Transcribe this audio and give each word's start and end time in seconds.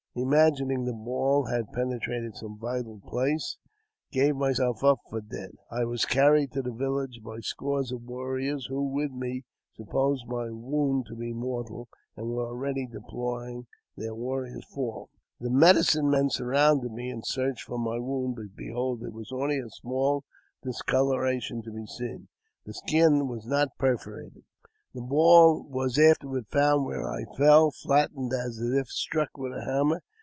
Imagining 0.13 0.83
the 0.83 0.91
ball 0.91 1.45
had 1.45 1.71
penetrated 1.71 2.35
some 2.35 2.57
vital 2.59 2.99
place, 2.99 3.55
I 4.11 4.15
gave 4.15 4.35
myself 4.35 4.83
up 4.83 4.99
for 5.09 5.21
dead. 5.21 5.51
I 5.69 5.85
was 5.85 6.03
carried 6.03 6.51
to 6.51 6.61
the 6.61 6.73
village 6.73 7.21
by 7.23 7.39
scores 7.39 7.93
of 7.93 8.03
warriors, 8.03 8.65
who, 8.65 8.83
with 8.89 9.13
me, 9.13 9.45
supposed 9.77 10.27
my 10.27 10.49
wound 10.49 11.05
to 11.05 11.15
be 11.15 11.31
mortal, 11.31 11.87
and 12.17 12.27
were 12.27 12.45
already 12.45 12.85
deploring 12.87 13.67
their 13.95 14.13
warrior's 14.13 14.65
fall. 14.65 15.07
The 15.39 15.49
medicine 15.49 16.09
men 16.09 16.29
surrounded 16.29 16.91
me, 16.91 17.09
and 17.09 17.25
searched 17.25 17.63
for 17.63 17.77
my 17.77 17.97
wound; 17.97 18.35
but, 18.35 18.53
behold! 18.53 18.99
there 18.99 19.11
was 19.11 19.31
only 19.31 19.59
a 19.59 19.69
small 19.69 20.25
discoloration 20.61 21.61
to 21.61 21.71
be 21.71 21.85
seen; 21.85 22.27
the 22.65 22.73
skin 22.73 23.29
was 23.29 23.45
not 23.47 23.77
perforated. 23.77 24.43
The 24.93 24.99
ball 25.01 25.63
was 25.69 25.97
afterward 25.97 26.47
found 26.51 26.83
where 26.83 27.07
I 27.09 27.23
fell, 27.37 27.71
flattened 27.71 28.33
as 28.33 28.59
if 28.59 28.89
struck 28.89 29.37
with 29.37 29.53
a 29.53 29.63
hammer. 29.63 30.01